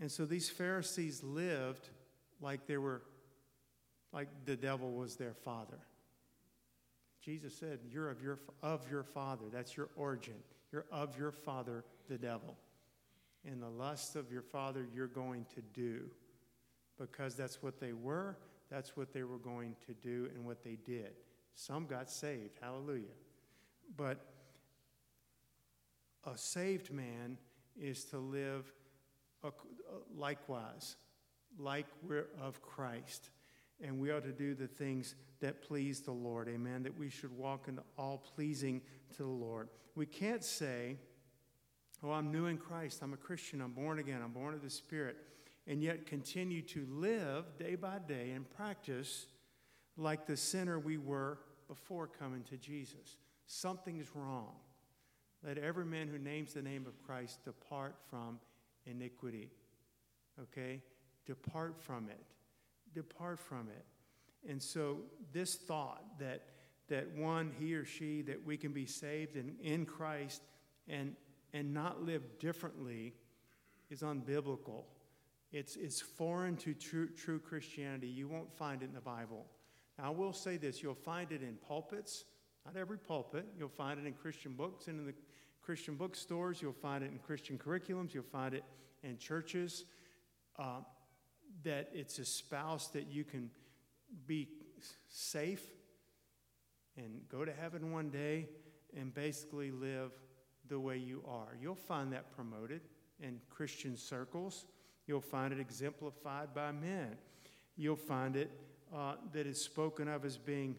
[0.00, 1.88] And so these Pharisees lived
[2.40, 3.02] like they were,
[4.12, 5.78] like the devil was their father.
[7.24, 9.46] Jesus said, You're of your, of your father.
[9.52, 10.36] That's your origin.
[10.72, 12.56] You're of your father, the devil.
[13.44, 16.10] And the lust of your father you're going to do
[16.98, 18.36] because that's what they were,
[18.70, 21.12] that's what they were going to do, and what they did.
[21.54, 22.58] Some got saved.
[22.60, 23.04] Hallelujah.
[23.96, 24.24] But
[26.24, 27.38] a saved man
[27.80, 28.72] is to live
[30.16, 30.96] likewise,
[31.58, 33.30] like we're of Christ.
[33.80, 36.48] And we ought to do the things that please the Lord.
[36.48, 36.82] Amen.
[36.82, 38.80] That we should walk in all pleasing
[39.16, 39.68] to the Lord.
[39.94, 40.96] We can't say,
[42.02, 43.00] Oh, I'm new in Christ.
[43.02, 43.60] I'm a Christian.
[43.60, 44.20] I'm born again.
[44.22, 45.16] I'm born of the Spirit.
[45.66, 49.26] And yet continue to live day by day and practice
[49.96, 51.38] like the sinner we were
[51.68, 53.16] before coming to Jesus.
[53.46, 54.52] Something's wrong.
[55.44, 58.38] Let every man who names the name of Christ depart from
[58.84, 59.50] iniquity.
[60.40, 60.82] Okay?
[61.26, 62.24] Depart from it.
[62.94, 63.84] Depart from it.
[64.48, 64.98] And so,
[65.32, 66.42] this thought that,
[66.88, 70.42] that one, he or she, that we can be saved in, in Christ
[70.88, 71.16] and,
[71.52, 73.14] and not live differently
[73.90, 74.84] is unbiblical.
[75.52, 78.08] It's, it's foreign to true, true Christianity.
[78.08, 79.46] You won't find it in the Bible.
[79.98, 82.24] Now, I will say this you'll find it in pulpits,
[82.64, 83.46] not every pulpit.
[83.58, 85.14] You'll find it in Christian books and in the
[85.62, 86.60] Christian bookstores.
[86.60, 88.14] You'll find it in Christian curriculums.
[88.14, 88.64] You'll find it
[89.02, 89.84] in churches.
[90.58, 90.80] Uh,
[91.64, 93.50] that it's a spouse that you can
[94.26, 94.48] be
[95.08, 95.64] safe
[96.96, 98.48] and go to heaven one day
[98.96, 100.12] and basically live
[100.68, 101.56] the way you are.
[101.60, 102.80] You'll find that promoted
[103.20, 104.66] in Christian circles.
[105.06, 107.16] You'll find it exemplified by men.
[107.76, 108.50] You'll find it
[108.94, 110.76] uh, that is spoken of as being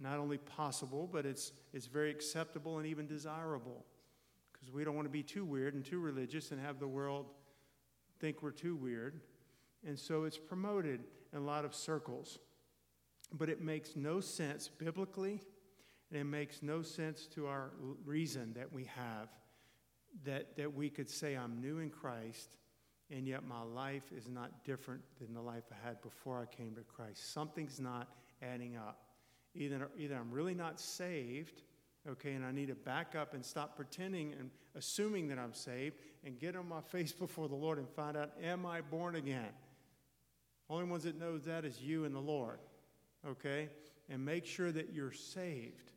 [0.00, 3.84] not only possible, but it's, it's very acceptable and even desirable.
[4.52, 7.26] Because we don't want to be too weird and too religious and have the world
[8.20, 9.20] think we're too weird.
[9.86, 12.38] And so it's promoted in a lot of circles.
[13.32, 15.40] But it makes no sense biblically,
[16.10, 17.72] and it makes no sense to our
[18.04, 19.28] reason that we have
[20.24, 22.56] that, that we could say, I'm new in Christ
[23.10, 26.74] and yet my life is not different than the life I had before I came
[26.74, 27.32] to Christ.
[27.32, 28.08] Something's not
[28.42, 29.00] adding up.
[29.54, 31.62] Either, either I'm really not saved,
[32.08, 35.96] okay, and I need to back up and stop pretending and assuming that I'm saved
[36.24, 39.50] and get on my face before the Lord and find out, am I born again?
[40.70, 42.58] Only ones that knows that is you and the Lord,
[43.26, 43.68] okay?
[44.08, 45.92] And make sure that you're saved.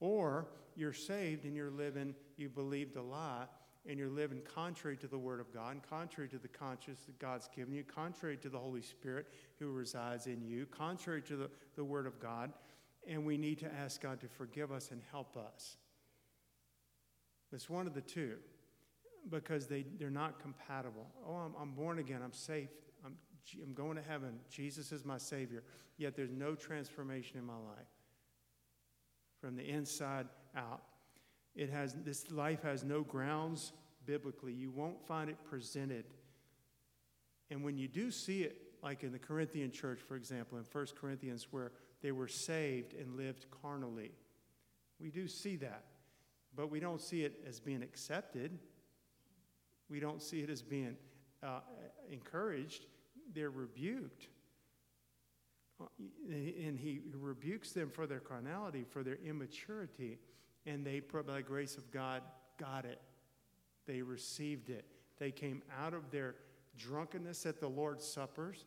[0.00, 3.44] Or you're saved and you're living, you believed a lie,
[3.86, 7.18] and you're living contrary to the Word of God, and contrary to the conscience that
[7.18, 9.26] God's given you, contrary to the Holy Spirit
[9.58, 12.52] who resides in you, contrary to the, the Word of God,
[13.06, 15.76] and we need to ask God to forgive us and help us.
[17.52, 18.36] It's one of the two
[19.28, 21.06] because they, they're not compatible.
[21.26, 22.68] Oh, I'm, I'm born again, I'm safe,
[23.62, 25.62] I'm, going to heaven, Jesus is my Savior,
[25.96, 27.88] yet there's no transformation in my life
[29.40, 30.26] from the inside
[30.56, 30.82] out.
[31.54, 33.72] It has, this life has no grounds
[34.06, 34.52] biblically.
[34.52, 36.04] You won't find it presented.
[37.50, 40.86] And when you do see it, like in the Corinthian church, for example, in 1
[40.98, 41.72] Corinthians, where
[42.02, 44.12] they were saved and lived carnally,
[45.00, 45.84] we do see that.
[46.54, 48.58] But we don't see it as being accepted.
[49.88, 50.96] We don't see it as being
[51.42, 51.60] uh,
[52.10, 52.86] encouraged.
[53.34, 54.28] They're rebuked.
[55.80, 55.86] Uh,
[56.28, 60.18] and he rebukes them for their carnality, for their immaturity
[60.66, 62.22] and they, by the grace of God,
[62.58, 63.00] got it.
[63.86, 64.84] They received it.
[65.18, 66.36] They came out of their
[66.76, 68.64] drunkenness at the Lord's suppers.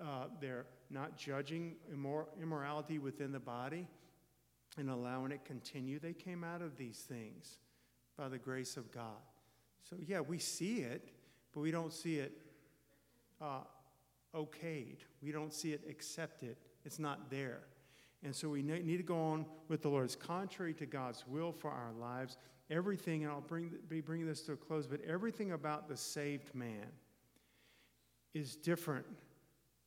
[0.00, 3.86] Uh, they're not judging immor- immorality within the body
[4.78, 5.98] and allowing it continue.
[5.98, 7.58] They came out of these things
[8.16, 9.20] by the grace of God.
[9.88, 11.08] So, yeah, we see it,
[11.52, 12.32] but we don't see it
[13.40, 13.60] uh,
[14.36, 14.98] okayed.
[15.22, 16.56] We don't see it accepted.
[16.84, 17.60] It's not there.
[18.22, 20.04] And so we need to go on with the Lord.
[20.04, 22.38] It's contrary to God's will for our lives.
[22.70, 26.54] Everything, and I'll bring, be bringing this to a close, but everything about the saved
[26.54, 26.86] man
[28.34, 29.06] is different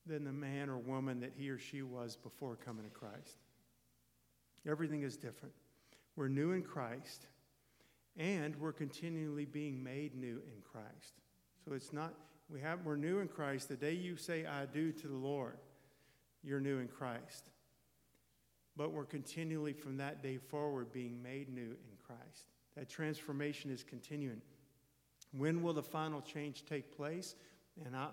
[0.06, 3.38] than the man or woman that he or she was before coming to Christ.
[4.68, 5.54] Everything is different.
[6.16, 7.28] We're new in Christ,
[8.18, 11.14] and we're continually being made new in Christ.
[11.66, 12.14] So it's not,
[12.52, 13.70] We have, we're new in Christ.
[13.70, 15.58] The day you say, I do to the Lord,
[16.44, 17.44] you're new in Christ.
[18.76, 22.46] But we're continually from that day forward being made new in Christ.
[22.76, 24.42] That transformation is continuing.
[25.38, 27.36] When will the final change take place?
[27.86, 28.08] And I,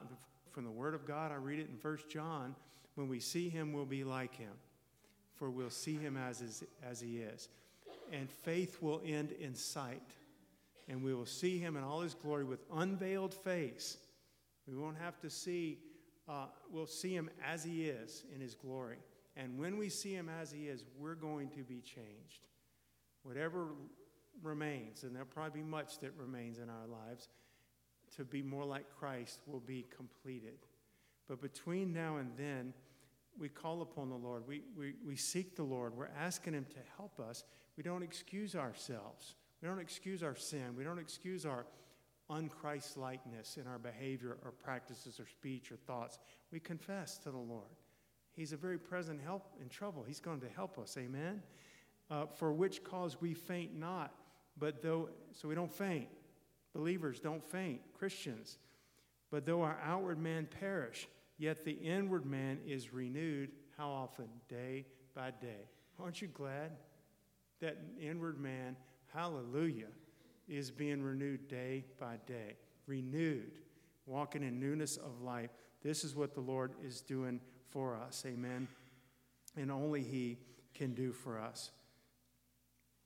[0.50, 2.54] from the Word of God, I read it in 1 John.
[2.94, 4.52] When we see him, we'll be like him,
[5.34, 7.48] for we'll see him as, is, as he is.
[8.12, 10.02] And faith will end in sight,
[10.88, 13.98] and we will see him in all his glory with unveiled face.
[14.66, 15.78] We won't have to see,
[16.28, 18.98] uh, we'll see him as he is in his glory.
[19.36, 22.46] And when we see him as he is, we're going to be changed.
[23.22, 23.68] Whatever
[24.42, 27.28] remains, and there'll probably be much that remains in our lives,
[28.16, 30.58] to be more like Christ will be completed.
[31.28, 32.72] But between now and then,
[33.38, 34.44] we call upon the Lord.
[34.46, 35.94] We, we, we seek the Lord.
[35.94, 37.44] We're asking Him to help us.
[37.76, 39.34] We don't excuse ourselves.
[39.60, 40.74] We don't excuse our sin.
[40.76, 41.66] We don't excuse our
[42.30, 46.18] unChristlikeness in our behavior or practices or speech or thoughts.
[46.52, 47.70] We confess to the Lord.
[48.34, 50.04] He's a very present help in trouble.
[50.06, 50.96] He's going to help us.
[50.98, 51.42] Amen.
[52.10, 54.14] Uh, for which cause we faint not,
[54.58, 56.08] but though, so we don't faint.
[56.74, 57.80] Believers don't faint.
[57.94, 58.58] Christians.
[59.30, 61.08] But though our outward man perish,
[61.38, 63.50] yet the inward man is renewed.
[63.76, 64.26] How often?
[64.48, 65.68] Day by day.
[65.98, 66.72] Aren't you glad
[67.60, 68.76] that inward man,
[69.12, 69.88] hallelujah,
[70.48, 72.56] is being renewed day by day?
[72.86, 73.58] Renewed,
[74.06, 75.50] walking in newness of life.
[75.82, 78.24] This is what the Lord is doing for us.
[78.26, 78.68] Amen.
[79.56, 80.38] And only He
[80.74, 81.70] can do for us.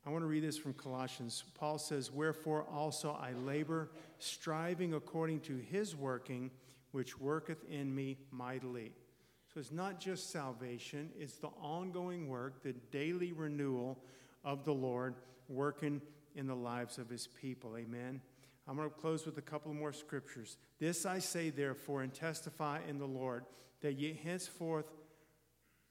[0.06, 1.44] I want to read this from Colossians.
[1.54, 6.50] Paul says, Wherefore also I labor, striving according to his working,
[6.92, 8.92] which worketh in me mightily.
[9.52, 13.98] So it's not just salvation, it's the ongoing work, the daily renewal
[14.44, 15.16] of the Lord
[15.48, 16.00] working
[16.34, 17.76] in the lives of his people.
[17.76, 18.20] Amen.
[18.68, 20.56] I'm going to close with a couple more scriptures.
[20.78, 23.44] This I say, therefore, and testify in the Lord,
[23.80, 24.92] that ye henceforth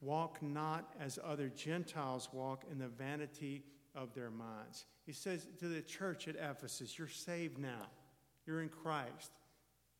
[0.01, 3.63] walk not as other Gentiles walk in the vanity
[3.95, 4.85] of their minds.
[5.05, 7.87] He says to the church at Ephesus, You're saved now,
[8.45, 9.31] you're in Christ.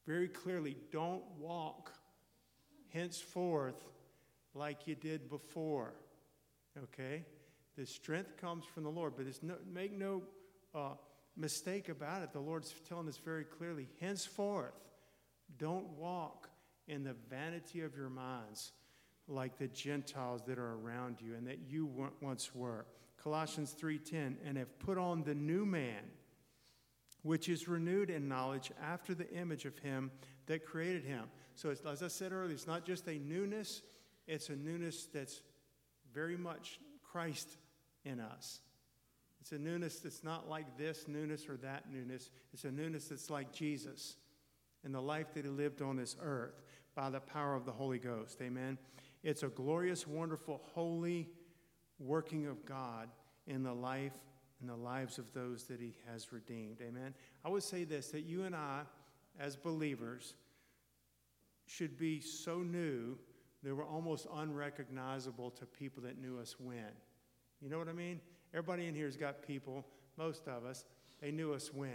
[0.08, 1.91] Very clearly, don't walk
[2.93, 3.86] henceforth
[4.54, 5.93] like you did before.
[6.84, 7.25] Okay?
[7.79, 10.23] The strength comes from the Lord, but no, make no
[10.75, 10.95] uh,
[11.37, 12.33] mistake about it.
[12.33, 14.73] The Lord's telling us very clearly henceforth,
[15.57, 16.49] don't walk
[16.89, 18.73] in the vanity of your minds
[19.29, 21.89] like the Gentiles that are around you and that you
[22.19, 22.85] once were.
[23.15, 26.03] Colossians 3:10, and have put on the new man,
[27.21, 30.11] which is renewed in knowledge after the image of him
[30.47, 31.31] that created him.
[31.55, 33.83] So as I said earlier, it's not just a newness,
[34.27, 35.41] it's a newness that's
[36.11, 37.55] very much Christ
[38.05, 38.62] in us.
[39.41, 42.29] It's a newness that's not like this newness or that newness.
[42.53, 44.17] It's a newness that's like Jesus
[44.83, 46.62] and the life that he lived on this earth
[46.95, 48.41] by the power of the Holy Ghost.
[48.41, 48.77] Amen.
[49.23, 51.29] It's a glorious, wonderful, holy,
[51.99, 53.09] working of God
[53.47, 54.13] in the life
[54.62, 56.77] and the lives of those that He has redeemed.
[56.81, 57.13] Amen.
[57.43, 58.81] I would say this that you and I,
[59.39, 60.35] as believers,
[61.65, 63.17] should be so new
[63.63, 66.91] that we're almost unrecognizable to people that knew us when.
[67.61, 68.21] You know what I mean?
[68.53, 69.85] Everybody in here has got people,
[70.17, 70.85] most of us,
[71.21, 71.91] they knew us when.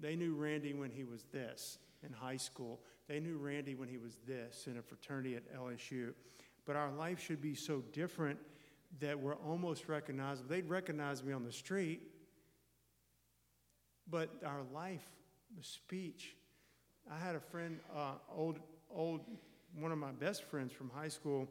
[0.00, 2.80] They knew Randy when he was this in high school.
[3.08, 6.14] They knew Randy when he was this in a fraternity at LSU.
[6.64, 8.38] But our life should be so different
[9.00, 10.48] that we're almost recognizable.
[10.48, 12.02] They'd recognize me on the street,
[14.08, 15.04] but our life,
[15.56, 16.36] the speech.
[17.10, 18.60] I had a friend, uh, old,
[18.94, 19.20] old,
[19.78, 21.48] one of my best friends from high school.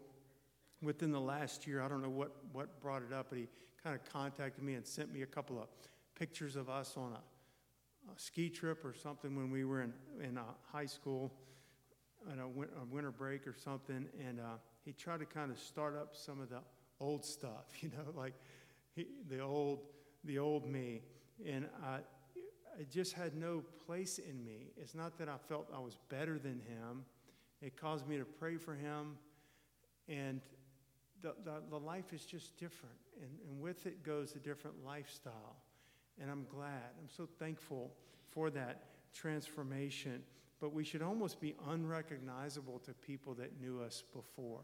[0.82, 3.48] Within the last year, I don't know what what brought it up, but he
[3.84, 5.68] kind of contacted me and sent me a couple of
[6.16, 10.38] pictures of us on a, a ski trip or something when we were in in
[10.38, 11.34] uh, high school,
[12.32, 15.60] on a, win- a winter break or something, and uh, he tried to kind of
[15.60, 16.60] start up some of the
[17.00, 18.34] old stuff, you know, like
[18.96, 19.80] he, the old,
[20.24, 21.02] the old me.
[21.46, 22.00] And I,
[22.80, 24.72] it just had no place in me.
[24.78, 27.06] It's not that I felt I was better than him.
[27.62, 29.18] It caused me to pray for him.
[30.08, 30.42] And
[31.22, 32.96] the, the, the life is just different.
[33.22, 35.56] And, and with it goes a different lifestyle.
[36.20, 36.92] And I'm glad.
[37.00, 37.92] I'm so thankful
[38.32, 40.24] for that transformation.
[40.60, 44.62] But we should almost be unrecognizable to people that knew us before.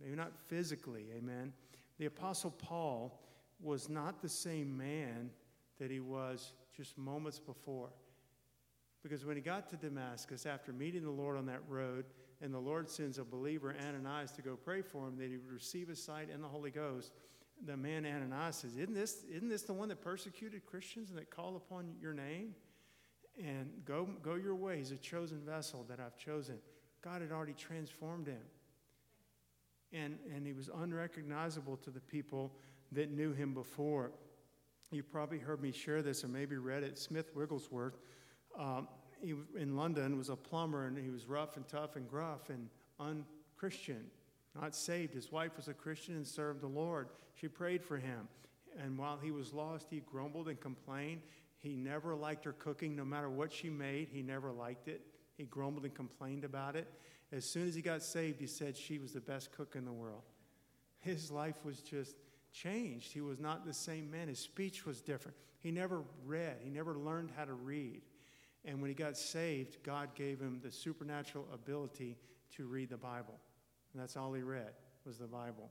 [0.00, 1.52] Maybe not physically, amen.
[1.98, 3.20] The Apostle Paul
[3.60, 5.30] was not the same man
[5.78, 7.90] that he was just moments before.
[9.02, 12.04] Because when he got to Damascus, after meeting the Lord on that road,
[12.40, 15.52] and the Lord sends a believer, Ananias, to go pray for him that he would
[15.52, 17.12] receive his sight and the Holy Ghost,
[17.66, 21.30] the man Ananias says, Isn't this, isn't this the one that persecuted Christians and that
[21.30, 22.54] called upon your name?
[23.38, 24.78] and go, go your way.
[24.78, 26.58] He's a chosen vessel that I've chosen.
[27.02, 28.42] God had already transformed him.
[29.92, 32.52] And, and he was unrecognizable to the people
[32.92, 34.10] that knew him before.
[34.90, 36.98] You probably heard me share this or maybe read it.
[36.98, 37.98] Smith Wigglesworth,
[38.58, 38.88] um,
[39.22, 42.68] he, in London, was a plumber and he was rough and tough and gruff and
[43.00, 44.04] unchristian,
[44.54, 45.14] not saved.
[45.14, 47.08] His wife was a Christian and served the Lord.
[47.34, 48.28] She prayed for him.
[48.82, 51.22] And while he was lost, he grumbled and complained.
[51.58, 55.02] He never liked her cooking, no matter what she made, he never liked it.
[55.36, 56.86] He grumbled and complained about it.
[57.32, 59.92] As soon as he got saved, he said she was the best cook in the
[59.92, 60.22] world.
[61.00, 62.16] His life was just
[62.52, 63.12] changed.
[63.12, 64.28] He was not the same man.
[64.28, 65.36] His speech was different.
[65.60, 68.02] He never read, he never learned how to read.
[68.64, 72.16] And when he got saved, God gave him the supernatural ability
[72.56, 73.34] to read the Bible.
[73.92, 74.72] And that's all he read
[75.04, 75.70] was the Bible.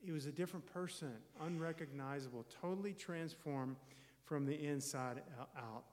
[0.00, 3.76] He was a different person, unrecognizable, totally transformed
[4.24, 5.22] from the inside
[5.56, 5.84] out.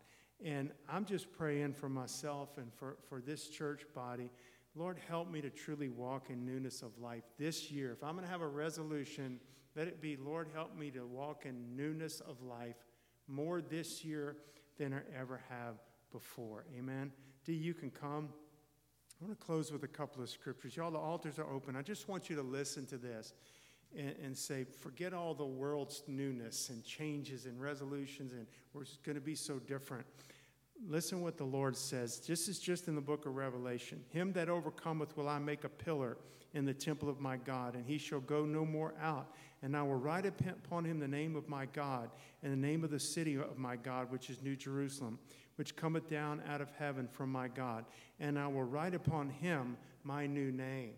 [0.44, 4.30] And I'm just praying for myself and for, for this church body.
[4.76, 7.94] Lord, help me to truly walk in newness of life this year.
[7.94, 9.40] If I'm going to have a resolution,
[9.76, 12.76] let it be, Lord, help me to walk in newness of life
[13.28, 14.36] more this year
[14.78, 15.76] than I ever have
[16.16, 16.64] before.
[16.78, 17.12] Amen.
[17.44, 18.30] D, you can come.
[19.22, 20.78] I want to close with a couple of scriptures.
[20.78, 21.76] Y'all, the altars are open.
[21.76, 23.34] I just want you to listen to this
[23.98, 29.16] and, and say, forget all the world's newness and changes and resolutions, and we're going
[29.16, 30.06] to be so different.
[30.88, 32.22] Listen what the Lord says.
[32.26, 34.02] This is just in the book of Revelation.
[34.10, 36.18] Him that overcometh will I make a pillar
[36.54, 39.34] in the temple of my God, and he shall go no more out.
[39.62, 42.10] And I will write upon him the name of my God,
[42.42, 45.20] and the name of the city of my God, which is New Jerusalem,
[45.56, 47.86] which cometh down out of heaven from my God.
[48.20, 50.94] And I will write upon him my new name.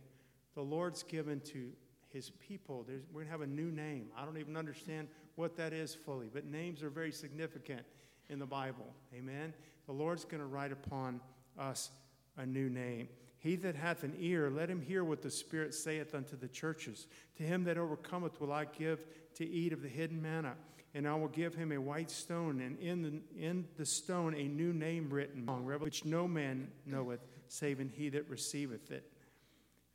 [0.55, 1.69] The Lord's given to
[2.09, 2.83] his people.
[2.87, 4.07] There's, we're going to have a new name.
[4.17, 7.81] I don't even understand what that is fully, but names are very significant
[8.29, 8.87] in the Bible.
[9.13, 9.53] Amen.
[9.85, 11.21] The Lord's going to write upon
[11.57, 11.91] us
[12.37, 13.07] a new name.
[13.39, 17.07] He that hath an ear, let him hear what the Spirit saith unto the churches.
[17.37, 19.05] To him that overcometh will I give
[19.35, 20.55] to eat of the hidden manna,
[20.97, 24.47] and I will give him a white stone, and in the, in the stone a
[24.47, 25.45] new name written,
[25.79, 27.19] which no man knoweth,
[27.49, 29.07] saving he that receiveth it.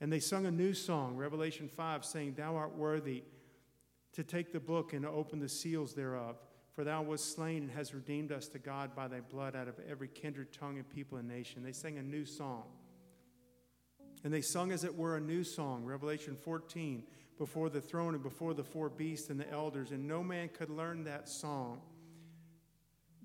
[0.00, 3.24] And they sung a new song, Revelation 5, saying, Thou art worthy
[4.12, 6.36] to take the book and to open the seals thereof.
[6.72, 9.74] For thou wast slain and hast redeemed us to God by thy blood out of
[9.90, 11.64] every kindred, tongue, and people and nation.
[11.64, 12.62] They sang a new song.
[14.22, 17.02] And they sung as it were a new song, Revelation 14,
[17.42, 19.90] before the throne and before the four beasts and the elders.
[19.90, 21.80] And no man could learn that song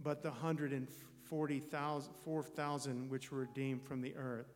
[0.04, 4.48] but the 144,000 which were redeemed from the earth.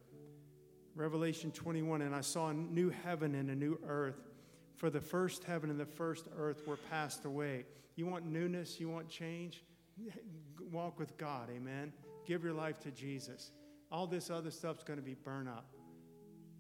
[0.96, 4.32] Revelation 21 And I saw a new heaven and a new earth,
[4.76, 7.66] for the first heaven and the first earth were passed away.
[7.96, 8.80] You want newness?
[8.80, 9.64] You want change?
[10.72, 11.94] Walk with God, amen?
[12.26, 13.52] Give your life to Jesus.
[13.92, 15.68] All this other stuff's going to be burned up.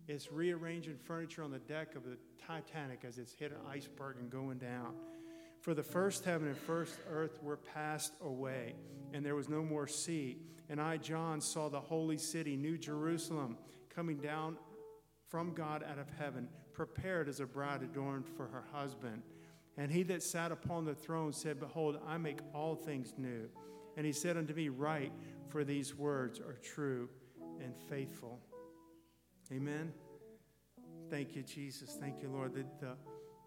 [0.07, 4.29] It's rearranging furniture on the deck of the Titanic as it's hit an iceberg and
[4.29, 4.93] going down.
[5.61, 8.73] For the first heaven and first earth were passed away,
[9.13, 10.37] and there was no more sea.
[10.69, 13.57] And I, John, saw the holy city, New Jerusalem
[13.93, 14.57] coming down
[15.29, 19.21] from God out of heaven, prepared as a bride adorned for her husband.
[19.77, 23.47] And he that sat upon the throne said, Behold, I make all things new.
[23.97, 25.11] And he said unto me, Write,
[25.49, 27.07] for these words are true
[27.63, 28.39] and faithful.
[29.53, 29.91] Amen.
[31.09, 31.97] Thank you, Jesus.
[31.99, 32.53] Thank you, Lord.
[32.53, 32.93] The, the,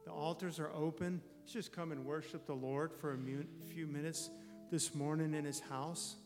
[0.05, 1.23] the altars are open.
[1.41, 3.19] Let's just come and worship the Lord for a
[3.73, 4.29] few minutes
[4.71, 6.17] this morning in his house.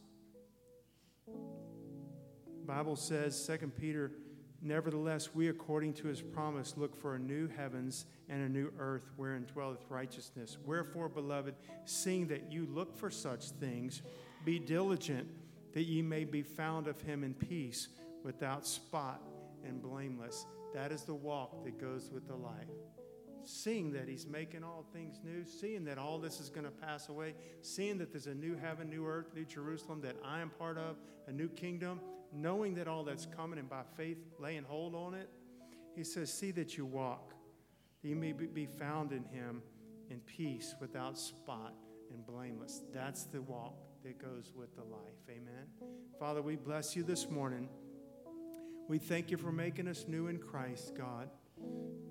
[2.66, 4.10] Bible says, 2 Peter,
[4.60, 9.12] nevertheless, we according to his promise look for a new heavens and a new earth
[9.16, 10.58] wherein dwelleth righteousness.
[10.66, 11.54] Wherefore, beloved,
[11.84, 14.02] seeing that you look for such things,
[14.44, 15.28] be diligent
[15.72, 17.88] that ye may be found of him in peace,
[18.24, 19.22] without spot
[19.66, 20.46] and blameless.
[20.74, 22.68] That is the walk that goes with the life.
[23.44, 27.08] Seeing that he's making all things new, seeing that all this is going to pass
[27.08, 30.76] away, seeing that there's a new heaven, new earth, new Jerusalem that I am part
[30.76, 30.96] of,
[31.26, 32.00] a new kingdom,
[32.32, 35.30] knowing that all that's coming and by faith laying hold on it,
[35.94, 37.32] he says, See that you walk,
[38.02, 39.62] that you may be found in him
[40.10, 41.74] in peace, without spot
[42.12, 42.82] and blameless.
[42.92, 45.00] That's the walk that goes with the life.
[45.28, 45.66] Amen.
[46.18, 47.68] Father, we bless you this morning.
[48.88, 51.28] We thank you for making us new in Christ, God.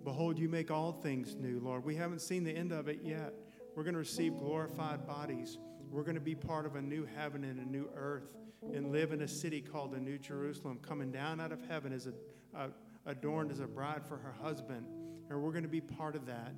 [0.03, 1.83] Behold, you make all things new, Lord.
[1.83, 3.33] We haven't seen the end of it yet.
[3.75, 5.57] We're going to receive glorified bodies.
[5.89, 8.29] We're going to be part of a new heaven and a new earth
[8.73, 12.05] and live in a city called the New Jerusalem, coming down out of heaven as
[12.05, 12.13] a,
[12.55, 12.69] a
[13.07, 14.85] adorned as a bride for her husband.
[15.31, 16.53] And we're going to be part of that.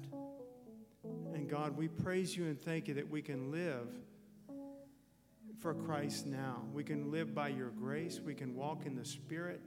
[1.33, 3.87] And God, we praise you and thank you that we can live
[5.59, 6.63] for Christ now.
[6.73, 8.19] We can live by your grace.
[8.19, 9.61] We can walk in the Spirit.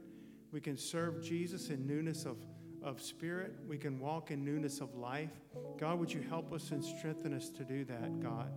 [0.53, 2.37] We can serve Jesus in newness of,
[2.83, 3.55] of spirit.
[3.67, 5.31] We can walk in newness of life.
[5.79, 8.51] God, would you help us and strengthen us to do that, God?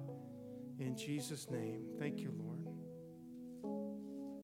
[0.79, 1.87] In Jesus' name.
[1.99, 2.56] Thank you, Lord.